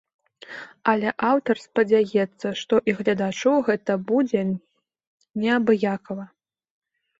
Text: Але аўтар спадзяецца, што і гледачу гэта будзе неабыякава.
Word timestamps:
Але 0.93 1.09
аўтар 1.31 1.55
спадзяецца, 1.65 2.47
што 2.63 2.75
і 2.91 2.97
гледачу 3.03 3.53
гэта 3.69 3.99
будзе 4.09 4.41
неабыякава. 5.45 6.29